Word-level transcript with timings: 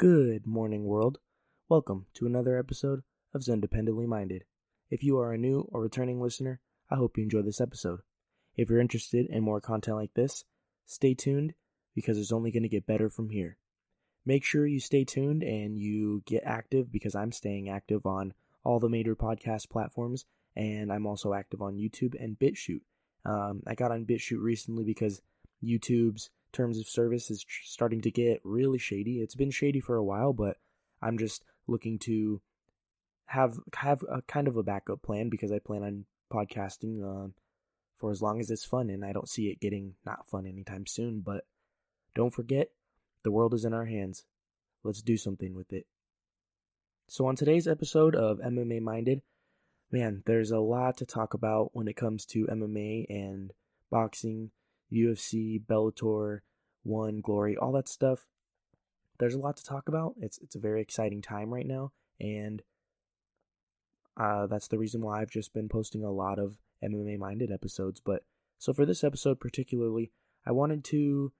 Good 0.00 0.46
morning, 0.46 0.86
world. 0.86 1.18
Welcome 1.68 2.06
to 2.14 2.24
another 2.24 2.58
episode 2.58 3.02
of 3.34 3.42
Zendependently 3.42 4.06
Minded. 4.06 4.44
If 4.88 5.04
you 5.04 5.18
are 5.18 5.34
a 5.34 5.36
new 5.36 5.68
or 5.70 5.82
returning 5.82 6.22
listener, 6.22 6.58
I 6.90 6.94
hope 6.94 7.18
you 7.18 7.22
enjoy 7.22 7.42
this 7.42 7.60
episode. 7.60 8.00
If 8.56 8.70
you're 8.70 8.80
interested 8.80 9.26
in 9.26 9.42
more 9.42 9.60
content 9.60 9.98
like 9.98 10.14
this, 10.14 10.46
stay 10.86 11.12
tuned 11.12 11.52
because 11.94 12.16
it's 12.16 12.32
only 12.32 12.50
going 12.50 12.62
to 12.62 12.68
get 12.70 12.86
better 12.86 13.10
from 13.10 13.28
here. 13.28 13.58
Make 14.24 14.42
sure 14.42 14.66
you 14.66 14.80
stay 14.80 15.04
tuned 15.04 15.42
and 15.42 15.76
you 15.76 16.22
get 16.24 16.44
active 16.46 16.90
because 16.90 17.14
I'm 17.14 17.30
staying 17.30 17.68
active 17.68 18.06
on 18.06 18.32
all 18.64 18.80
the 18.80 18.88
major 18.88 19.14
podcast 19.14 19.68
platforms 19.68 20.24
and 20.56 20.90
I'm 20.90 21.04
also 21.04 21.34
active 21.34 21.60
on 21.60 21.76
YouTube 21.76 22.14
and 22.18 22.38
BitChute. 22.38 22.80
Um, 23.26 23.62
I 23.66 23.74
got 23.74 23.92
on 23.92 24.06
BitChute 24.06 24.40
recently 24.40 24.84
because 24.84 25.20
YouTube's 25.62 26.30
terms 26.52 26.78
of 26.78 26.88
service 26.88 27.30
is 27.30 27.44
tr- 27.44 27.64
starting 27.64 28.00
to 28.02 28.10
get 28.10 28.40
really 28.44 28.78
shady. 28.78 29.20
It's 29.20 29.34
been 29.34 29.50
shady 29.50 29.80
for 29.80 29.96
a 29.96 30.04
while, 30.04 30.32
but 30.32 30.56
I'm 31.02 31.18
just 31.18 31.44
looking 31.66 31.98
to 32.00 32.40
have 33.26 33.58
have 33.74 34.02
a 34.10 34.22
kind 34.22 34.48
of 34.48 34.56
a 34.56 34.62
backup 34.62 35.02
plan 35.02 35.28
because 35.28 35.52
I 35.52 35.58
plan 35.58 35.82
on 35.82 36.04
podcasting 36.32 37.02
uh, 37.02 37.28
for 37.98 38.10
as 38.10 38.22
long 38.22 38.40
as 38.40 38.50
it's 38.50 38.64
fun, 38.64 38.90
and 38.90 39.04
I 39.04 39.12
don't 39.12 39.28
see 39.28 39.48
it 39.48 39.60
getting 39.60 39.94
not 40.04 40.28
fun 40.28 40.46
anytime 40.46 40.86
soon. 40.86 41.20
But 41.20 41.44
don't 42.14 42.34
forget, 42.34 42.70
the 43.22 43.30
world 43.30 43.54
is 43.54 43.64
in 43.64 43.74
our 43.74 43.84
hands. 43.84 44.24
Let's 44.82 45.02
do 45.02 45.16
something 45.16 45.54
with 45.54 45.72
it. 45.72 45.86
So 47.08 47.26
on 47.26 47.36
today's 47.36 47.68
episode 47.68 48.14
of 48.14 48.38
MMA 48.38 48.80
Minded, 48.80 49.22
man, 49.90 50.22
there's 50.26 50.52
a 50.52 50.60
lot 50.60 50.96
to 50.98 51.06
talk 51.06 51.34
about 51.34 51.70
when 51.72 51.88
it 51.88 51.96
comes 51.96 52.24
to 52.26 52.46
MMA 52.46 53.06
and 53.10 53.52
boxing 53.90 54.50
UFC, 54.92 55.64
Bellator, 55.64 56.40
One, 56.82 57.20
Glory, 57.20 57.56
all 57.56 57.72
that 57.72 57.88
stuff. 57.88 58.26
There's 59.18 59.34
a 59.34 59.38
lot 59.38 59.56
to 59.58 59.64
talk 59.64 59.88
about. 59.88 60.14
It's 60.20 60.38
it's 60.38 60.56
a 60.56 60.60
very 60.60 60.80
exciting 60.80 61.22
time 61.22 61.52
right 61.52 61.66
now, 61.66 61.92
and 62.18 62.62
uh, 64.16 64.46
that's 64.46 64.68
the 64.68 64.78
reason 64.78 65.02
why 65.02 65.20
I've 65.20 65.30
just 65.30 65.52
been 65.52 65.68
posting 65.68 66.04
a 66.04 66.10
lot 66.10 66.38
of 66.38 66.56
MMA 66.82 67.18
minded 67.18 67.50
episodes. 67.50 68.00
But 68.04 68.22
so 68.58 68.72
for 68.72 68.86
this 68.86 69.04
episode 69.04 69.40
particularly, 69.40 70.12
I 70.46 70.52
wanted 70.52 70.84
to 70.84 71.32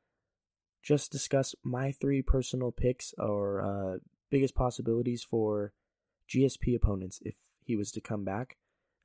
just 0.83 1.13
discuss 1.13 1.55
my 1.63 1.93
three 1.93 2.23
personal 2.23 2.73
picks 2.73 3.15
or 3.19 3.63
uh, 3.63 3.99
biggest 4.31 4.55
possibilities 4.55 5.23
for 5.23 5.73
GSP 6.29 6.75
opponents 6.75 7.19
if 7.23 7.35
he 7.65 7.77
was 7.77 7.91
to 7.93 8.01
come 8.01 8.25
back. 8.25 8.57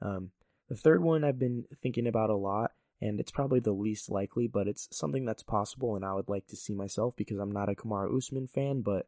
Um, 0.01 0.31
the 0.69 0.75
third 0.75 1.03
one 1.03 1.23
I've 1.23 1.39
been 1.39 1.65
thinking 1.81 2.07
about 2.07 2.29
a 2.29 2.35
lot, 2.35 2.71
and 3.05 3.19
it's 3.19 3.31
probably 3.31 3.59
the 3.59 3.71
least 3.71 4.09
likely, 4.09 4.47
but 4.47 4.67
it's 4.67 4.87
something 4.91 5.25
that's 5.25 5.43
possible, 5.43 5.95
and 5.95 6.03
I 6.03 6.13
would 6.13 6.27
like 6.27 6.47
to 6.47 6.55
see 6.55 6.73
myself 6.73 7.15
because 7.15 7.37
I'm 7.37 7.51
not 7.51 7.69
a 7.69 7.75
Kamaru 7.75 8.17
Usman 8.17 8.47
fan, 8.47 8.81
but 8.81 9.07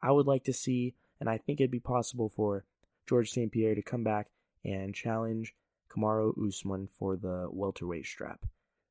I 0.00 0.12
would 0.12 0.26
like 0.26 0.44
to 0.44 0.52
see, 0.52 0.94
and 1.18 1.28
I 1.28 1.38
think 1.38 1.60
it'd 1.60 1.70
be 1.70 1.80
possible 1.80 2.28
for 2.28 2.64
George 3.08 3.30
St. 3.30 3.50
Pierre 3.50 3.74
to 3.74 3.82
come 3.82 4.04
back 4.04 4.28
and 4.64 4.94
challenge 4.94 5.54
Kamaru 5.90 6.48
Usman 6.48 6.88
for 6.98 7.16
the 7.16 7.48
welterweight 7.50 8.06
strap. 8.06 8.40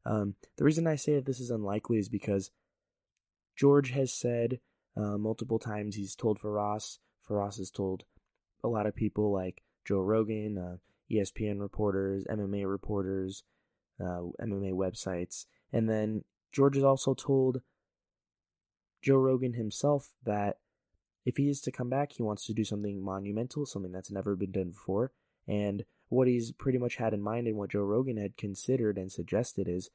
Um, 0.06 0.36
the 0.58 0.66
reason 0.66 0.86
I 0.86 0.96
say 0.96 1.16
that 1.16 1.26
this 1.26 1.40
is 1.40 1.52
unlikely 1.52 1.98
is 1.98 2.10
because 2.10 2.52
George 3.56 3.92
has 3.92 4.12
said 4.12 4.60
uh, 4.98 5.18
multiple 5.18 5.60
times 5.60 5.96
he's 5.96 6.16
told 6.16 6.40
Firas, 6.40 6.98
Firas 7.28 7.58
has 7.58 7.72
told 7.72 8.04
a 8.64 8.68
lot 8.68 8.86
of 8.86 8.96
people 8.96 9.32
like 9.32 9.64
Joe 9.86 10.02
Rogan, 10.02 10.58
uh, 10.58 10.78
ESPN 11.10 11.62
reporters, 11.62 12.26
MMA 12.30 12.70
reporters, 12.70 13.44
uh, 14.02 14.44
MMA 14.44 14.74
websites. 14.74 15.46
And 15.72 15.90
then 15.90 16.24
George 16.52 16.76
has 16.76 16.84
also 16.84 17.14
told 17.14 17.62
Joe 19.02 19.18
Rogan 19.18 19.54
himself 19.54 20.10
that 20.26 20.58
if 21.26 21.38
he 21.38 21.50
is 21.50 21.62
to 21.62 21.72
come 21.72 21.90
back, 21.90 22.14
he 22.14 22.24
wants 22.24 22.46
to 22.46 22.54
do 22.54 22.64
something 22.64 23.04
monumental, 23.04 23.66
something 23.66 23.92
that's 23.92 24.12
never 24.12 24.36
been 24.36 24.52
done 24.52 24.72
before. 24.72 25.12
And 25.48 25.86
what 26.10 26.28
he's 26.28 26.52
pretty 26.52 26.78
much 26.78 26.98
had 26.98 27.14
in 27.14 27.22
mind 27.22 27.48
and 27.48 27.58
what 27.58 27.72
Joe 27.72 27.84
Rogan 27.84 28.18
had 28.18 28.38
considered 28.38 28.98
and 28.98 29.12
suggested 29.12 29.68
is, 29.68 29.90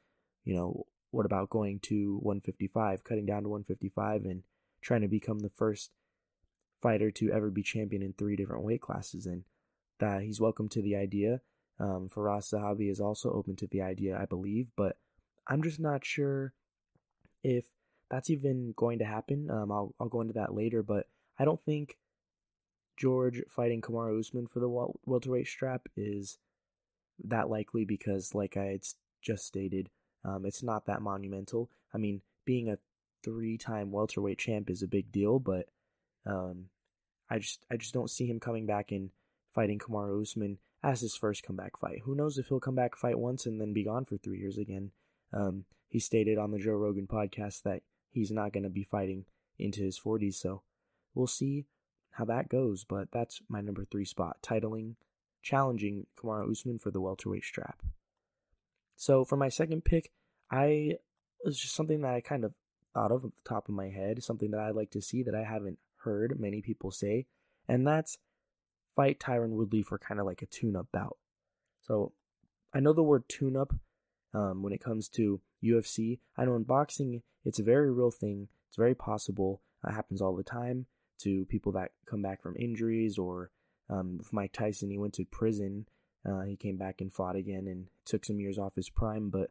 you 0.45 0.55
know, 0.55 0.87
what 1.11 1.27
about 1.27 1.51
going 1.51 1.81
to 1.81 2.19
155, 2.23 3.05
cutting 3.05 3.27
down 3.27 3.43
to 3.43 3.49
155 3.49 4.25
and 4.25 4.43
trying 4.81 5.03
to 5.03 5.09
become 5.09 5.41
the 5.41 5.51
first 5.51 5.91
fighter 6.81 7.11
to 7.11 7.33
ever 7.33 7.51
be 7.51 7.63
champion 7.63 8.03
in 8.03 8.13
three 8.13 8.37
different 8.37 8.65
weight 8.65 8.81
classes? 8.81 9.27
And 9.27 9.45
that 9.99 10.23
he's 10.23 10.41
welcome 10.41 10.69
to 10.71 10.83
the 10.83 10.97
idea. 10.97 11.41
Um, 11.79 12.09
Firas 12.09 12.53
Zahabi 12.53 12.91
is 12.91 13.01
also 13.01 13.33
open 13.33 13.57
to 13.57 13.67
the 13.67 13.83
idea, 13.83 14.19
I 14.19 14.25
believe, 14.25 14.69
but 14.77 14.97
I'm 15.47 15.63
just 15.63 15.79
not 15.79 16.05
sure 16.05 16.53
if 17.43 17.67
that's 18.11 18.31
even 18.31 18.73
going 18.77 18.99
to 19.01 19.05
happen. 19.05 19.51
Um, 19.51 19.71
I'll 19.71 19.95
I'll 20.01 20.09
go 20.09 20.21
into 20.21 20.35
that 20.35 20.55
later, 20.55 20.83
but 20.83 21.07
I 21.39 21.45
don't 21.45 21.63
think 21.65 21.99
George 22.97 23.43
fighting 23.49 23.83
Kamaru 23.83 24.19
Usman 24.19 24.47
for 24.47 24.61
the 24.61 24.69
welterweight 25.05 25.47
strap 25.47 25.89
is 25.97 26.39
that 27.25 27.51
likely 27.51 27.85
because, 27.85 28.35
like 28.35 28.57
I 28.57 28.79
just 29.23 29.47
stated, 29.47 29.91
um, 30.25 30.47
it's 30.47 30.63
not 30.63 30.87
that 30.87 31.03
monumental. 31.03 31.71
I 31.93 31.99
mean, 31.99 32.23
being 32.45 32.69
a 32.69 32.79
three-time 33.23 33.91
welterweight 33.91 34.39
champ 34.39 34.71
is 34.71 34.83
a 34.83 34.89
big 34.89 35.13
deal, 35.13 35.39
but 35.39 35.69
um, 36.25 36.67
I 37.29 37.39
just 37.39 37.65
I 37.71 37.77
just 37.77 37.93
don't 37.93 38.11
see 38.11 38.27
him 38.27 38.41
coming 38.41 38.67
back 38.67 38.93
and 38.93 39.11
fighting 39.55 39.79
Kamaru 39.79 40.23
Usman 40.23 40.59
as 40.87 41.01
his 41.01 41.17
first 41.17 41.43
comeback 41.43 41.77
fight. 41.77 42.03
Who 42.05 42.15
knows 42.15 42.39
if 42.39 42.47
he'll 42.47 42.61
come 42.61 42.77
back 42.77 42.97
fight 42.97 43.19
once 43.19 43.45
and 43.45 43.61
then 43.61 43.73
be 43.73 43.83
gone 43.83 44.05
for 44.05 44.17
three 44.17 44.39
years 44.39 44.57
again. 44.57 44.93
Um, 45.33 45.65
he 45.89 45.99
stated 45.99 46.39
on 46.39 46.53
the 46.53 46.61
Joe 46.61 46.75
Rogan 46.75 47.09
podcast 47.09 47.65
that 47.65 47.83
he's 48.13 48.31
not 48.31 48.53
going 48.53 48.63
to 48.63 48.71
be 48.71 48.85
fighting 48.85 49.25
into 49.59 49.83
his 49.83 49.99
40s, 49.99 50.35
so 50.35 50.63
we'll 51.13 51.27
see 51.27 51.65
how 52.13 52.25
that 52.27 52.49
goes. 52.49 52.85
But 52.85 53.11
that's 53.11 53.41
my 53.49 53.61
number 53.61 53.85
three 53.85 54.05
spot, 54.05 54.37
titling, 54.43 54.95
challenging 55.43 56.07
Kamaru 56.17 56.53
Usman 56.53 56.79
for 56.79 56.93
the 56.93 57.01
welterweight 57.01 57.45
strap. 57.45 57.83
So 58.95 59.25
for 59.25 59.37
my 59.37 59.49
second 59.49 59.85
pick, 59.85 60.13
I 60.53 60.99
was 61.45 61.59
just 61.59 61.75
something 61.75 62.03
that 62.03 62.15
I 62.15 62.21
kind 62.21 62.45
of 62.45 62.55
thought 62.95 63.11
of 63.11 63.25
at 63.25 63.31
the 63.35 63.49
top 63.49 63.69
of 63.69 63.75
my 63.75 63.89
head, 63.89 64.23
something 64.23 64.53
that 64.53 64.61
I'd 64.61 64.77
like 64.77 64.93
to 64.93 65.03
see 65.03 65.25
that 65.25 65.35
I 65.35 65.43
haven't 65.43 65.81
heard 66.05 66.39
many 66.39 66.63
people 66.63 66.93
say, 66.93 67.27
and 67.67 67.85
that's 67.85 68.19
fight 68.97 69.21
Tyron 69.21 69.51
Woodley 69.51 69.83
for 69.83 69.99
kind 69.99 70.19
of 70.19 70.27
like 70.27 70.43
a 70.43 70.47
tune 70.47 70.75
up 70.75 70.89
bout. 70.93 71.17
So 71.83 72.13
I 72.75 72.81
know 72.81 72.93
the 72.93 73.03
word 73.03 73.29
tune 73.29 73.57
up 73.57 73.73
um, 74.35 74.63
when 74.63 74.73
it 74.73 74.83
comes 74.83 75.09
to 75.11 75.41
UFC. 75.63 76.19
I 76.37 76.45
know 76.45 76.57
in 76.57 76.65
boxing, 76.65 77.23
it's 77.45 77.61
a 77.61 77.65
very 77.65 77.93
real 77.93 78.11
thing. 78.11 78.49
It's 78.69 78.77
very 78.77 78.95
possible. 78.95 79.63
It 79.87 79.93
happens 79.93 80.21
all 80.21 80.35
the 80.35 80.43
time 80.43 80.87
to 81.21 81.45
people 81.47 81.73
that 81.73 81.93
come 82.07 82.23
back 82.23 82.43
from 82.43 82.57
injuries 82.59 83.19
or 83.19 83.51
um, 83.89 84.19
with 84.19 84.33
Mike 84.33 84.53
Tyson, 84.53 84.91
he 84.91 84.99
went 84.99 85.15
to 85.15 85.25
prison. 85.25 85.87
Uh, 86.29 86.43
he 86.43 86.57
came 86.57 86.77
back 86.77 87.01
and 87.01 87.13
fought 87.13 87.37
again 87.37 87.67
and 87.69 87.87
took 88.05 88.25
some 88.25 88.41
years 88.41 88.59
off 88.59 88.75
his 88.75 88.91
prime. 88.91 89.31
But 89.31 89.51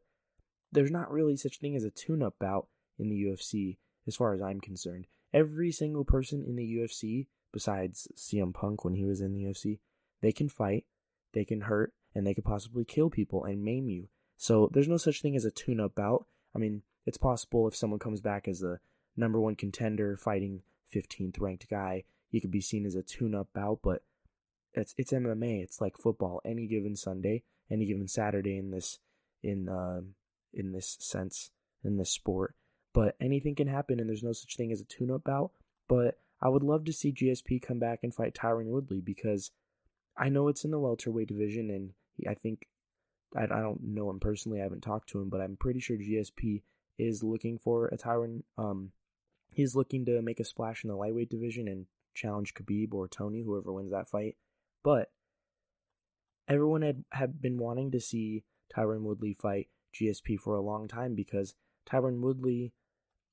there's 0.71 0.91
not 0.91 1.11
really 1.11 1.37
such 1.37 1.59
thing 1.59 1.75
as 1.75 1.83
a 1.83 1.89
tune 1.89 2.21
up 2.21 2.35
bout 2.39 2.67
in 2.99 3.09
the 3.09 3.23
UFC 3.23 3.77
as 4.07 4.15
far 4.15 4.33
as 4.33 4.41
I'm 4.41 4.59
concerned. 4.59 5.07
Every 5.33 5.71
single 5.71 6.05
person 6.05 6.43
in 6.45 6.55
the 6.55 6.77
UFC 6.77 7.27
besides 7.55 8.09
CM 8.17 8.53
Punk 8.53 8.83
when 8.83 8.95
he 8.95 9.05
was 9.05 9.21
in 9.21 9.31
the 9.31 9.45
UFC, 9.45 9.79
they 10.21 10.33
can 10.33 10.49
fight, 10.49 10.83
they 11.31 11.45
can 11.45 11.61
hurt, 11.61 11.93
and 12.13 12.27
they 12.27 12.33
could 12.33 12.43
possibly 12.43 12.83
kill 12.83 13.09
people 13.09 13.45
and 13.45 13.63
maim 13.63 13.87
you. 13.87 14.09
So 14.35 14.69
there's 14.73 14.89
no 14.89 14.97
such 14.97 15.21
thing 15.21 15.37
as 15.37 15.45
a 15.45 15.51
tune 15.51 15.79
up 15.79 15.95
bout. 15.95 16.25
I 16.53 16.59
mean, 16.59 16.81
it's 17.05 17.17
possible 17.17 17.65
if 17.65 17.73
someone 17.73 17.99
comes 17.99 18.19
back 18.19 18.49
as 18.49 18.61
a 18.61 18.81
number 19.15 19.39
one 19.39 19.55
contender 19.55 20.17
fighting 20.17 20.63
15th 20.93 21.39
ranked 21.39 21.69
guy, 21.69 22.03
he 22.27 22.41
could 22.41 22.51
be 22.51 22.59
seen 22.59 22.85
as 22.85 22.95
a 22.95 23.01
tune 23.01 23.33
up 23.33 23.47
bout, 23.53 23.79
but 23.81 24.03
it's 24.73 24.93
it's 24.97 25.13
MMA. 25.13 25.63
It's 25.63 25.79
like 25.79 25.95
football. 25.95 26.41
Any 26.43 26.67
given 26.67 26.97
Sunday, 26.97 27.43
any 27.71 27.85
given 27.85 28.09
Saturday 28.09 28.57
in 28.57 28.71
this 28.71 28.99
in 29.41 29.69
uh, 29.69 30.01
in 30.53 30.73
this 30.73 30.97
sense 30.99 31.51
in 31.85 31.95
this 31.95 32.11
sport. 32.11 32.53
But 32.91 33.15
anything 33.21 33.55
can 33.55 33.69
happen, 33.69 34.01
and 34.01 34.09
there's 34.09 34.23
no 34.23 34.33
such 34.33 34.57
thing 34.57 34.73
as 34.73 34.81
a 34.81 34.85
tune 34.85 35.11
up 35.11 35.23
bout. 35.23 35.51
But 35.87 36.19
I 36.41 36.49
would 36.49 36.63
love 36.63 36.85
to 36.85 36.93
see 36.93 37.13
GSP 37.13 37.61
come 37.61 37.79
back 37.79 37.99
and 38.03 38.13
fight 38.13 38.33
Tyron 38.35 38.67
Woodley 38.67 39.01
because 39.01 39.51
I 40.17 40.29
know 40.29 40.47
it's 40.47 40.65
in 40.65 40.71
the 40.71 40.79
welterweight 40.79 41.27
division, 41.27 41.69
and 41.69 41.91
he, 42.15 42.27
I 42.27 42.33
think 42.35 42.67
I, 43.35 43.43
I 43.43 43.61
don't 43.61 43.81
know 43.83 44.09
him 44.09 44.19
personally. 44.19 44.59
I 44.59 44.63
haven't 44.63 44.81
talked 44.81 45.09
to 45.09 45.21
him, 45.21 45.29
but 45.29 45.41
I'm 45.41 45.57
pretty 45.57 45.79
sure 45.79 45.97
GSP 45.97 46.61
is 46.97 47.23
looking 47.23 47.57
for 47.57 47.87
a 47.87 47.97
Tyron. 47.97 48.43
Um, 48.57 48.91
he's 49.51 49.75
looking 49.75 50.05
to 50.05 50.21
make 50.21 50.39
a 50.39 50.45
splash 50.45 50.83
in 50.83 50.89
the 50.89 50.95
lightweight 50.95 51.29
division 51.29 51.67
and 51.67 51.85
challenge 52.13 52.53
Khabib 52.53 52.93
or 52.93 53.07
Tony, 53.07 53.41
whoever 53.41 53.73
wins 53.73 53.91
that 53.91 54.09
fight. 54.09 54.35
But 54.83 55.09
everyone 56.47 56.81
had, 56.81 57.03
had 57.11 57.41
been 57.41 57.57
wanting 57.57 57.91
to 57.91 57.99
see 57.99 58.43
Tyron 58.75 59.01
Woodley 59.01 59.33
fight 59.33 59.67
GSP 59.93 60.39
for 60.39 60.55
a 60.55 60.61
long 60.61 60.87
time 60.87 61.15
because 61.15 61.55
Tyron 61.89 62.19
Woodley 62.19 62.73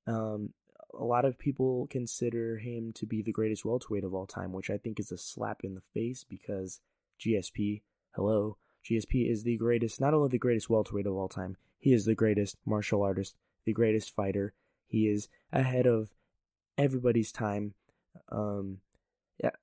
um, 0.06 0.52
a 0.98 1.04
lot 1.04 1.24
of 1.24 1.38
people 1.38 1.86
consider 1.90 2.58
him 2.58 2.92
to 2.94 3.06
be 3.06 3.22
the 3.22 3.32
greatest 3.32 3.64
welterweight 3.64 4.04
of 4.04 4.14
all 4.14 4.26
time, 4.26 4.52
which 4.52 4.70
I 4.70 4.78
think 4.78 5.00
is 5.00 5.12
a 5.12 5.18
slap 5.18 5.60
in 5.64 5.74
the 5.74 5.82
face 5.94 6.24
because 6.24 6.80
GSP, 7.20 7.82
hello, 8.14 8.56
GSP 8.84 9.30
is 9.30 9.44
the 9.44 9.56
greatest, 9.56 10.00
not 10.00 10.14
only 10.14 10.28
the 10.28 10.38
greatest 10.38 10.68
welterweight 10.68 11.06
of 11.06 11.14
all 11.14 11.28
time, 11.28 11.56
he 11.78 11.92
is 11.92 12.04
the 12.04 12.14
greatest 12.14 12.56
martial 12.64 13.02
artist, 13.02 13.34
the 13.64 13.72
greatest 13.72 14.14
fighter. 14.14 14.54
He 14.86 15.08
is 15.08 15.28
ahead 15.52 15.86
of 15.86 16.10
everybody's 16.76 17.32
time. 17.32 17.74
um, 18.30 18.78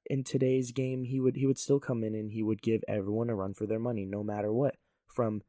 in 0.08 0.24
today's 0.24 0.72
game, 0.72 1.04
he 1.04 1.20
would 1.20 1.36
he 1.36 1.46
would 1.46 1.58
still 1.58 1.80
come 1.80 2.04
in 2.04 2.16
and 2.16 2.32
he 2.32 2.44
would 2.44 2.62
give 2.62 2.84
everyone 2.88 3.30
a 3.30 3.36
run 3.36 3.54
for 3.54 3.66
their 3.66 3.80
money, 3.80 4.06
no 4.06 4.24
matter 4.24 4.52
what. 4.52 4.76
From 5.08 5.44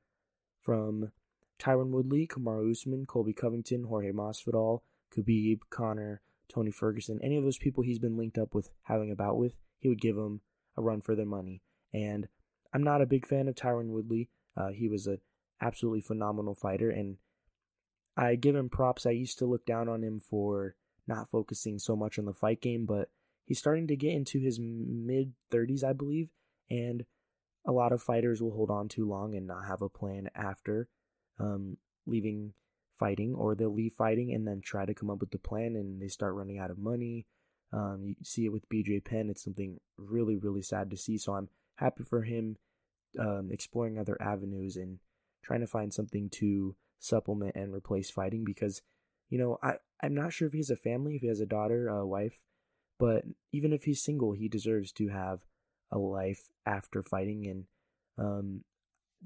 from 0.61 1.11
Tyron 1.59 1.91
Woodley, 1.91 2.27
Kamaru 2.27 2.71
Usman, 2.71 3.07
Colby 3.07 3.33
Covington, 3.33 3.85
Jorge 3.85 4.13
Masvidal, 4.13 4.81
Khabib, 5.17 5.61
Conor, 5.71 6.21
Tony 6.49 6.71
Ferguson, 6.71 7.21
any 7.23 7.37
of 7.37 7.45
those 7.45 7.59
people 7.59 7.83
he's 7.83 7.99
been 7.99 8.17
linked 8.17 8.39
up 8.39 8.55
with 8.55 8.71
having 8.83 9.11
a 9.11 9.17
bout 9.17 9.37
with, 9.37 9.55
he 9.79 9.89
would 9.89 10.01
give 10.01 10.17
them 10.17 10.41
a 10.77 10.83
run 10.83 11.01
for 11.01 11.15
their 11.15 11.27
money. 11.27 11.63
And 11.93 12.29
I'm 12.73 12.83
not 12.83 13.03
a 13.03 13.07
big 13.07 13.27
fan 13.27 13.49
of 13.49 13.55
Tyron 13.55 13.89
Woodley. 13.89 14.29
Uh, 14.57 14.69
he 14.69 14.89
was 14.89 15.07
an 15.07 15.19
absolutely 15.61 16.01
phenomenal 16.01 16.55
fighter, 16.55 16.91
and 16.91 17.17
I 18.17 18.35
give 18.37 18.55
him 18.55 18.69
props. 18.69 19.07
I 19.07 19.11
used 19.11 19.39
to 19.39 19.47
look 19.47 19.65
down 19.65 19.89
on 19.89 20.03
him 20.03 20.21
for 20.21 20.75
not 21.07 21.31
focusing 21.31 21.79
so 21.79 21.97
much 21.97 22.19
on 22.19 22.25
the 22.25 22.35
fight 22.35 22.61
game, 22.61 22.87
but 22.87 23.11
he's 23.45 23.59
starting 23.59 23.87
to 23.89 23.97
get 23.97 24.13
into 24.13 24.39
his 24.39 24.59
mid 24.61 25.33
30s, 25.51 25.83
I 25.83 25.93
believe, 25.93 26.31
and 26.69 27.05
a 27.67 27.73
lot 27.73 27.93
of 27.93 28.03
fighters 28.03 28.41
will 28.41 28.53
hold 28.53 28.71
on 28.71 28.89
too 28.89 29.09
long 29.09 29.35
and 29.35 29.47
not 29.47 29.67
have 29.67 29.83
a 29.83 29.89
plan 29.89 30.31
after 30.35 30.89
um, 31.39 31.77
leaving 32.07 32.53
fighting, 33.01 33.35
or 33.35 33.55
they'll 33.55 33.75
leave 33.75 33.95
fighting 33.95 34.33
and 34.33 34.47
then 34.47 34.61
try 34.63 34.85
to 34.85 34.95
come 34.95 35.11
up 35.11 35.19
with 35.21 35.31
the 35.31 35.39
plan 35.39 35.75
and 35.75 36.01
they 36.01 36.07
start 36.07 36.35
running 36.35 36.59
out 36.59 36.71
of 36.71 36.79
money. 36.79 37.27
Um, 37.73 38.01
you 38.05 38.15
see 38.23 38.45
it 38.45 38.53
with 38.53 38.69
BJ 38.69 39.05
Penn. 39.05 39.31
It's 39.31 39.43
something 39.43 39.79
really, 39.97 40.37
really 40.37 40.63
sad 40.63 40.91
to 40.91 40.97
see. 40.97 41.19
So 41.19 41.35
I'm 41.35 41.49
happy 41.77 42.05
for 42.05 42.23
him 42.23 42.57
um, 43.19 43.49
exploring 43.51 43.99
other 43.99 44.21
avenues 44.21 44.77
and 44.77 44.99
trying 45.43 45.61
to 45.61 45.67
find 45.67 45.93
something 45.93 46.29
to 46.31 46.77
supplement 46.99 47.57
and 47.57 47.73
replace 47.73 48.11
fighting 48.11 48.45
because, 48.45 48.83
you 49.31 49.39
know, 49.39 49.59
I, 49.63 49.75
I'm 50.03 50.15
not 50.15 50.33
sure 50.33 50.47
if 50.47 50.53
he 50.53 50.59
has 50.59 50.71
a 50.71 50.77
family, 50.77 51.17
if 51.17 51.23
he 51.23 51.29
has 51.29 51.41
a 51.41 51.47
daughter, 51.47 51.89
a 51.89 52.07
wife, 52.07 52.41
but 52.99 53.25
even 53.53 53.73
if 53.73 53.85
he's 53.85 54.03
single, 54.03 54.33
he 54.33 54.49
deserves 54.49 54.93
to 54.93 55.09
have 55.09 55.41
a 55.91 55.99
life 55.99 56.49
after 56.67 57.03
fighting. 57.03 57.47
And 57.47 57.65
um, 58.19 58.65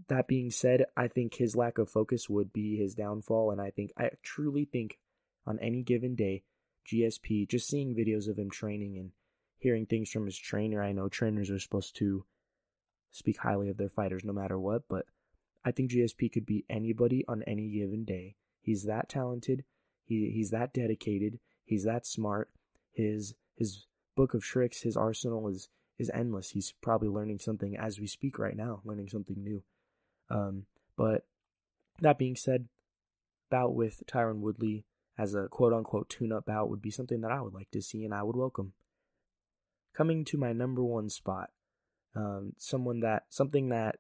that 0.08 0.29
being 0.29 0.50
said, 0.50 0.87
I 0.96 1.08
think 1.08 1.35
his 1.35 1.56
lack 1.56 1.79
of 1.79 1.91
focus 1.91 2.29
would 2.29 2.52
be 2.52 2.76
his 2.76 2.94
downfall. 2.94 3.50
And 3.50 3.61
I 3.61 3.70
think, 3.70 3.93
I 3.99 4.11
truly 4.23 4.64
think 4.64 4.99
on 5.46 5.58
any 5.61 5.82
given 5.82 6.14
day, 6.14 6.43
GSP, 6.91 7.49
just 7.49 7.69
seeing 7.69 7.94
videos 7.94 8.29
of 8.29 8.38
him 8.38 8.50
training 8.50 8.99
and 8.99 9.11
hearing 9.58 9.87
things 9.87 10.11
from 10.11 10.26
his 10.26 10.37
trainer, 10.37 10.82
I 10.82 10.93
know 10.93 11.08
trainers 11.08 11.50
are 11.50 11.58
supposed 11.58 11.96
to 11.96 12.25
speak 13.11 13.38
highly 13.38 13.70
of 13.70 13.76
their 13.76 13.88
fighters 13.88 14.25
no 14.25 14.32
matter 14.32 14.58
what, 14.58 14.82
but 14.88 15.06
I 15.64 15.70
think 15.70 15.91
GSP 15.91 16.32
could 16.32 16.44
beat 16.44 16.67
anybody 16.69 17.25
on 17.26 17.43
any 17.44 17.70
given 17.70 18.05
day. 18.05 18.37
He's 18.61 18.85
that 18.85 19.08
talented. 19.08 19.64
He 20.05 20.31
he's 20.35 20.50
that 20.50 20.75
dedicated. 20.75 21.38
He's 21.64 21.85
that 21.85 22.06
smart. 22.06 22.50
His 22.93 23.35
his 23.56 23.87
book 24.14 24.35
of 24.35 24.43
tricks, 24.43 24.82
his 24.82 24.97
arsenal 24.97 25.49
is 25.49 25.69
is 25.99 26.11
endless. 26.12 26.50
He's 26.50 26.73
probably 26.82 27.08
learning 27.08 27.38
something 27.38 27.76
as 27.76 27.99
we 27.99 28.06
speak 28.06 28.38
right 28.38 28.56
now, 28.56 28.82
learning 28.85 29.08
something 29.08 29.43
new. 29.43 29.62
Um, 30.31 30.67
but 30.97 31.26
that 32.00 32.19
being 32.19 32.37
said, 32.37 32.69
bout 33.50 33.75
with 33.75 34.03
Tyron 34.06 34.41
Woodley 34.41 34.85
as 35.17 35.35
a 35.35 35.49
quote 35.49 35.73
unquote 35.73 36.09
tune 36.09 36.32
up 36.32 36.47
bout 36.47 36.69
would 36.69 36.82
be 36.82 36.91
something 36.91 37.21
that 37.21 37.31
I 37.31 37.41
would 37.41 37.55
like 37.55 37.71
to 37.71 37.82
see 37.82 38.05
and 38.05 38.15
I 38.15 38.23
would 38.23 38.37
welcome. 38.37 38.73
Coming 39.94 40.25
to 40.26 40.38
my 40.38 40.53
number 40.53 40.82
one 40.82 41.09
spot, 41.09 41.50
um, 42.17 42.55
someone 42.59 43.00
that 43.00 43.25
something 43.29 43.69
that 43.69 43.97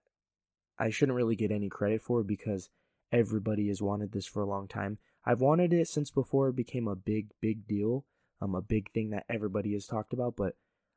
I 0.78 0.90
shouldn't 0.90 1.16
really 1.16 1.36
get 1.36 1.52
any 1.52 1.68
credit 1.68 2.02
for 2.02 2.24
because 2.24 2.68
everybody 3.12 3.68
has 3.68 3.80
wanted 3.80 4.12
this 4.12 4.26
for 4.26 4.42
a 4.42 4.48
long 4.48 4.66
time. 4.66 4.98
I've 5.24 5.40
wanted 5.40 5.72
it 5.72 5.88
since 5.88 6.10
before 6.10 6.48
it 6.48 6.56
became 6.56 6.88
a 6.88 6.96
big, 6.96 7.28
big 7.40 7.66
deal, 7.66 8.04
um, 8.40 8.54
a 8.54 8.60
big 8.60 8.90
thing 8.92 9.10
that 9.10 9.24
everybody 9.28 9.72
has 9.74 9.86
talked 9.86 10.12
about. 10.12 10.34
But 10.36 10.56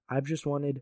I've 0.10 0.26
just 0.26 0.46
wanted, 0.46 0.82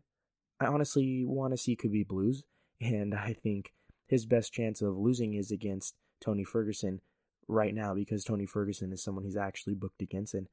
I 0.58 0.66
honestly 0.66 1.24
want 1.26 1.52
to 1.52 1.58
see 1.58 1.76
Khabib 1.76 2.10
lose, 2.10 2.42
and 2.80 3.14
I 3.14 3.34
think 3.34 3.72
his 4.06 4.26
best 4.26 4.52
chance 4.52 4.82
of 4.82 4.96
losing 4.96 5.34
is 5.34 5.50
against 5.50 5.94
Tony 6.20 6.44
Ferguson 6.44 7.00
right 7.48 7.74
now 7.74 7.94
because 7.94 8.24
Tony 8.24 8.46
Ferguson 8.46 8.92
is 8.92 9.02
someone 9.02 9.24
he's 9.24 9.36
actually 9.36 9.74
booked 9.74 10.02
against, 10.02 10.34
and 10.34 10.48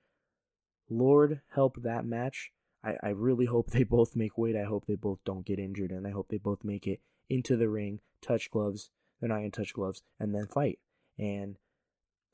Lord 0.89 1.41
help 1.49 1.81
that 1.81 2.05
match. 2.05 2.51
I, 2.83 2.95
I 3.01 3.09
really 3.09 3.45
hope 3.45 3.69
they 3.71 3.83
both 3.83 4.15
make 4.15 4.37
weight. 4.37 4.55
I 4.55 4.63
hope 4.63 4.85
they 4.85 4.95
both 4.95 5.19
don't 5.25 5.45
get 5.45 5.59
injured, 5.59 5.91
and 5.91 6.05
I 6.05 6.11
hope 6.11 6.27
they 6.29 6.37
both 6.37 6.63
make 6.63 6.87
it 6.87 6.99
into 7.29 7.55
the 7.55 7.69
ring, 7.69 7.99
touch 8.21 8.51
gloves. 8.51 8.89
They're 9.19 9.29
not 9.29 9.37
gonna 9.37 9.51
touch 9.51 9.73
gloves, 9.73 10.03
and 10.19 10.33
then 10.33 10.47
fight. 10.47 10.79
And 11.17 11.57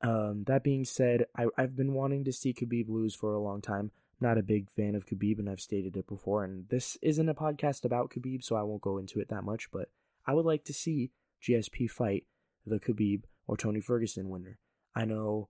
um, 0.01 0.43
that 0.47 0.63
being 0.63 0.85
said, 0.85 1.25
I, 1.37 1.47
I've 1.57 1.75
been 1.75 1.93
wanting 1.93 2.23
to 2.23 2.33
see 2.33 2.53
Khabib 2.53 2.89
lose 2.89 3.15
for 3.15 3.33
a 3.33 3.41
long 3.41 3.61
time. 3.61 3.91
Not 4.21 4.37
a 4.37 4.43
big 4.43 4.69
fan 4.69 4.95
of 4.95 5.05
Khabib, 5.05 5.39
and 5.39 5.49
I've 5.49 5.61
stated 5.61 5.95
it 5.95 6.07
before. 6.07 6.43
And 6.43 6.67
this 6.69 6.97
isn't 7.01 7.29
a 7.29 7.33
podcast 7.33 7.85
about 7.85 8.09
Khabib, 8.09 8.43
so 8.43 8.55
I 8.55 8.63
won't 8.63 8.81
go 8.81 8.97
into 8.97 9.19
it 9.19 9.29
that 9.29 9.43
much. 9.43 9.71
But 9.71 9.89
I 10.29 10.33
would 10.33 10.45
like 10.45 10.63
to 10.65 10.73
see 10.73 11.09
GSP 11.41 11.89
fight 11.89 12.25
the 12.63 12.79
Khabib 12.79 13.23
or 13.47 13.57
Tony 13.57 13.81
Ferguson 13.81 14.29
winner. 14.29 14.59
I 14.95 15.05
know 15.05 15.49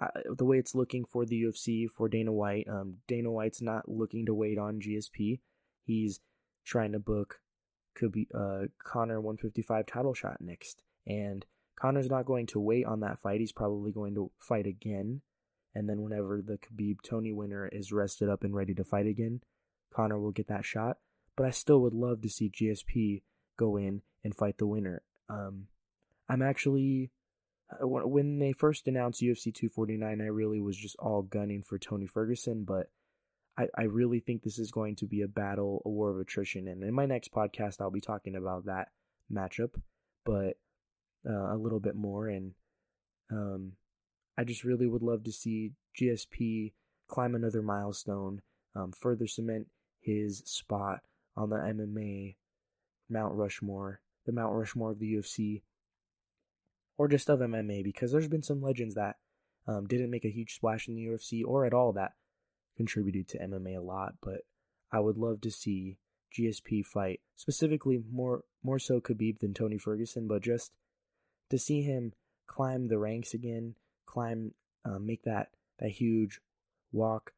uh, 0.00 0.08
the 0.36 0.44
way 0.44 0.58
it's 0.58 0.74
looking 0.74 1.04
for 1.04 1.24
the 1.24 1.40
UFC 1.40 1.88
for 1.88 2.08
Dana 2.08 2.32
White. 2.32 2.66
Um, 2.68 2.96
Dana 3.06 3.30
White's 3.30 3.62
not 3.62 3.88
looking 3.88 4.26
to 4.26 4.34
wait 4.34 4.58
on 4.58 4.80
GSP. 4.80 5.38
He's 5.84 6.18
trying 6.64 6.90
to 6.90 6.98
book 6.98 7.38
be 8.10 8.26
uh, 8.34 8.62
Conor 8.82 9.20
155 9.20 9.86
title 9.86 10.12
shot 10.12 10.38
next. 10.40 10.82
And 11.06 11.46
Conor's 11.80 12.10
not 12.10 12.26
going 12.26 12.46
to 12.46 12.58
wait 12.58 12.86
on 12.86 12.98
that 13.00 13.20
fight. 13.20 13.38
He's 13.38 13.52
probably 13.52 13.92
going 13.92 14.16
to 14.16 14.32
fight 14.40 14.66
again. 14.66 15.20
And 15.72 15.88
then 15.88 16.02
whenever 16.02 16.42
the 16.42 16.58
Khabib 16.58 16.96
Tony 17.08 17.32
winner 17.32 17.68
is 17.68 17.92
rested 17.92 18.28
up 18.28 18.42
and 18.42 18.56
ready 18.56 18.74
to 18.74 18.82
fight 18.82 19.06
again, 19.06 19.42
Connor 19.94 20.18
will 20.18 20.32
get 20.32 20.48
that 20.48 20.64
shot. 20.64 20.96
But 21.36 21.46
I 21.46 21.50
still 21.50 21.80
would 21.82 21.94
love 21.94 22.22
to 22.22 22.28
see 22.28 22.50
GSP 22.50 23.22
go 23.56 23.76
in 23.76 24.02
and 24.22 24.34
fight 24.34 24.58
the 24.58 24.66
winner. 24.66 25.02
Um, 25.28 25.66
I'm 26.28 26.42
actually 26.42 27.10
uh, 27.70 27.86
when 27.86 28.38
they 28.38 28.52
first 28.52 28.86
announced 28.88 29.22
UFC 29.22 29.54
249, 29.54 30.20
I 30.20 30.24
really 30.26 30.60
was 30.60 30.76
just 30.76 30.96
all 30.98 31.22
gunning 31.22 31.62
for 31.62 31.78
Tony 31.78 32.06
Ferguson, 32.06 32.64
but 32.64 32.88
I, 33.56 33.68
I 33.76 33.82
really 33.84 34.20
think 34.20 34.42
this 34.42 34.58
is 34.58 34.70
going 34.70 34.96
to 34.96 35.06
be 35.06 35.22
a 35.22 35.28
battle, 35.28 35.82
a 35.84 35.88
war 35.88 36.10
of 36.10 36.18
attrition. 36.18 36.68
And 36.68 36.82
in 36.82 36.92
my 36.92 37.06
next 37.06 37.32
podcast, 37.32 37.80
I'll 37.80 37.90
be 37.90 38.00
talking 38.00 38.36
about 38.36 38.66
that 38.66 38.88
matchup, 39.32 39.70
but 40.24 40.56
uh, 41.28 41.54
a 41.54 41.56
little 41.56 41.80
bit 41.80 41.94
more. 41.94 42.28
And 42.28 42.52
um, 43.30 43.72
I 44.36 44.44
just 44.44 44.64
really 44.64 44.86
would 44.86 45.02
love 45.02 45.24
to 45.24 45.32
see 45.32 45.72
GSP 46.00 46.72
climb 47.08 47.34
another 47.34 47.62
milestone, 47.62 48.42
um, 48.74 48.92
further 48.92 49.26
cement 49.26 49.68
his 50.00 50.42
spot 50.44 51.00
on 51.36 51.50
the 51.50 51.56
MMA 51.56 52.36
Mount 53.08 53.34
Rushmore, 53.34 54.00
the 54.26 54.32
Mount 54.32 54.54
Rushmore 54.54 54.92
of 54.92 54.98
the 54.98 55.14
UFC, 55.14 55.62
or 56.96 57.08
just 57.08 57.28
of 57.28 57.40
MMA, 57.40 57.82
because 57.82 58.12
there's 58.12 58.28
been 58.28 58.42
some 58.42 58.62
legends 58.62 58.94
that 58.94 59.16
um, 59.66 59.86
didn't 59.86 60.10
make 60.10 60.24
a 60.24 60.30
huge 60.30 60.54
splash 60.54 60.88
in 60.88 60.94
the 60.94 61.06
UFC 61.06 61.42
or 61.44 61.64
at 61.64 61.74
all 61.74 61.92
that 61.92 62.12
contributed 62.76 63.28
to 63.28 63.38
MMA 63.38 63.76
a 63.76 63.82
lot, 63.82 64.14
but 64.20 64.42
I 64.92 65.00
would 65.00 65.16
love 65.16 65.40
to 65.42 65.50
see 65.50 65.98
GSP 66.36 66.84
fight, 66.84 67.20
specifically 67.36 68.02
more 68.10 68.44
more 68.62 68.78
so 68.78 69.00
Khabib 69.00 69.38
than 69.38 69.54
Tony 69.54 69.78
Ferguson, 69.78 70.26
but 70.26 70.42
just 70.42 70.72
to 71.50 71.58
see 71.58 71.82
him 71.82 72.12
climb 72.46 72.88
the 72.88 72.98
ranks 72.98 73.34
again, 73.34 73.74
climb, 74.06 74.54
uh, 74.84 74.98
make 74.98 75.22
that 75.24 75.48
that 75.78 75.90
huge 75.90 76.40
walk, 76.92 77.32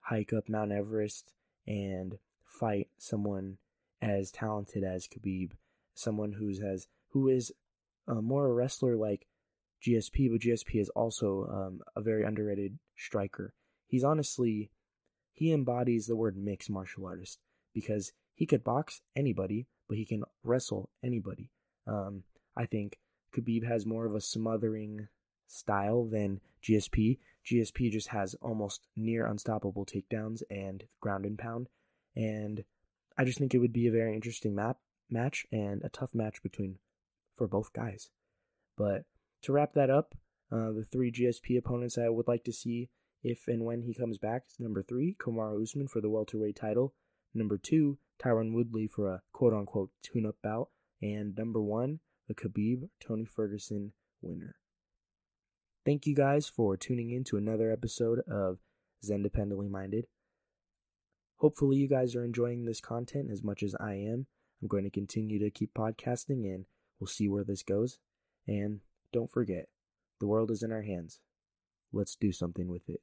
hike 0.00 0.32
up 0.32 0.48
Mount 0.48 0.72
Everest, 0.72 1.32
and 1.66 2.18
fight 2.44 2.88
someone 2.98 3.58
as 4.00 4.30
talented 4.30 4.84
as 4.84 5.08
Khabib, 5.08 5.52
someone 5.94 6.32
who's 6.32 6.60
has 6.60 6.86
who 7.10 7.28
is 7.28 7.52
uh, 8.06 8.20
more 8.20 8.46
a 8.46 8.52
wrestler 8.52 8.96
like 8.96 9.26
GSP, 9.86 10.30
but 10.30 10.40
GSP 10.40 10.80
is 10.80 10.88
also 10.90 11.46
um, 11.50 11.80
a 11.96 12.00
very 12.00 12.24
underrated 12.24 12.78
striker. 12.96 13.54
He's 13.86 14.04
honestly 14.04 14.70
he 15.32 15.52
embodies 15.52 16.06
the 16.06 16.16
word 16.16 16.36
mixed 16.36 16.70
martial 16.70 17.06
artist 17.06 17.38
because 17.72 18.12
he 18.34 18.46
could 18.46 18.64
box 18.64 19.00
anybody, 19.14 19.66
but 19.88 19.98
he 19.98 20.04
can 20.04 20.24
wrestle 20.42 20.90
anybody. 21.02 21.50
Um, 21.86 22.24
I 22.56 22.66
think 22.66 22.98
Khabib 23.32 23.66
has 23.66 23.86
more 23.86 24.06
of 24.06 24.14
a 24.14 24.20
smothering 24.20 25.08
style 25.46 26.04
than 26.04 26.40
GSP. 26.62 27.18
GSP 27.46 27.90
just 27.90 28.08
has 28.08 28.34
almost 28.42 28.86
near 28.96 29.26
unstoppable 29.26 29.86
takedowns 29.86 30.42
and 30.50 30.84
ground 31.00 31.24
and 31.24 31.38
pound. 31.38 31.68
And 32.16 32.64
I 33.18 33.24
just 33.24 33.38
think 33.38 33.52
it 33.52 33.58
would 33.58 33.72
be 33.72 33.88
a 33.88 33.92
very 33.92 34.14
interesting 34.14 34.54
map 34.54 34.78
match 35.10 35.44
and 35.50 35.82
a 35.82 35.88
tough 35.88 36.14
match 36.14 36.42
between 36.42 36.76
for 37.36 37.48
both 37.48 37.72
guys. 37.72 38.10
But 38.76 39.02
to 39.42 39.52
wrap 39.52 39.74
that 39.74 39.90
up, 39.90 40.14
uh, 40.52 40.72
the 40.72 40.86
three 40.90 41.10
GSP 41.10 41.58
opponents 41.58 41.98
I 41.98 42.08
would 42.08 42.28
like 42.28 42.44
to 42.44 42.52
see 42.52 42.90
if 43.22 43.48
and 43.48 43.64
when 43.64 43.82
he 43.82 43.92
comes 43.92 44.18
back. 44.18 44.44
Number 44.58 44.82
three, 44.82 45.16
Kamaru 45.20 45.62
Usman 45.62 45.88
for 45.88 46.00
the 46.00 46.08
welterweight 46.08 46.56
title. 46.56 46.94
Number 47.34 47.58
two, 47.58 47.98
Tyron 48.22 48.54
Woodley 48.54 48.86
for 48.86 49.12
a 49.12 49.22
quote 49.32 49.52
unquote 49.52 49.90
tune 50.02 50.26
up 50.26 50.36
bout. 50.42 50.68
And 51.02 51.36
number 51.36 51.60
one, 51.60 52.00
the 52.28 52.34
Khabib 52.34 52.88
Tony 53.00 53.24
Ferguson 53.24 53.92
winner. 54.22 54.56
Thank 55.84 56.06
you 56.06 56.14
guys 56.14 56.48
for 56.48 56.76
tuning 56.76 57.10
in 57.10 57.24
to 57.24 57.36
another 57.36 57.72
episode 57.72 58.20
of 58.30 58.58
Zen 59.04 59.22
Dependently 59.22 59.70
Minded. 59.70 60.06
Hopefully, 61.38 61.76
you 61.76 61.88
guys 61.88 62.14
are 62.14 62.24
enjoying 62.24 62.64
this 62.64 62.80
content 62.80 63.30
as 63.30 63.42
much 63.42 63.62
as 63.62 63.74
I 63.80 63.94
am. 63.94 64.26
I'm 64.60 64.68
going 64.68 64.84
to 64.84 64.90
continue 64.90 65.38
to 65.38 65.50
keep 65.50 65.72
podcasting 65.74 66.44
and 66.44 66.66
we'll 66.98 67.08
see 67.08 67.28
where 67.28 67.44
this 67.44 67.62
goes. 67.62 67.98
And 68.46 68.80
don't 69.12 69.30
forget, 69.30 69.66
the 70.20 70.26
world 70.26 70.50
is 70.50 70.62
in 70.62 70.72
our 70.72 70.82
hands. 70.82 71.20
Let's 71.92 72.16
do 72.16 72.32
something 72.32 72.68
with 72.68 72.88
it. 72.88 73.00